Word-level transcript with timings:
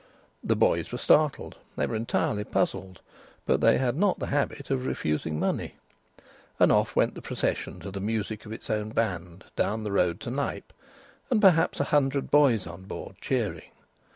The 0.43 0.55
boys 0.55 0.91
were 0.91 0.97
startled; 0.97 1.57
they 1.75 1.85
were 1.85 1.93
entirely 1.95 2.43
puzzled; 2.43 3.01
but 3.45 3.61
they 3.61 3.77
had 3.77 3.95
not 3.95 4.17
the 4.17 4.25
habit 4.33 4.71
of 4.71 4.87
refusing 4.87 5.39
money. 5.39 5.75
And 6.59 6.71
off 6.71 6.95
went 6.95 7.13
the 7.13 7.21
procession 7.21 7.79
to 7.81 7.91
the 7.91 7.99
music 7.99 8.47
of 8.47 8.51
its 8.51 8.71
own 8.71 8.89
band 8.89 9.43
down 9.55 9.83
the 9.83 9.91
road 9.91 10.19
to 10.21 10.31
Knype, 10.31 10.73
and 11.29 11.39
perhaps 11.39 11.79
a 11.79 11.83
hundred 11.93 12.31
boys 12.31 12.65
on 12.65 12.85
board, 12.85 13.17
cheering. 13.21 13.69